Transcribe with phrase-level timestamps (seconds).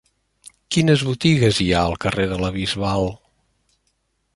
[0.75, 3.11] Quines botigues hi ha al carrer de la Bisbal?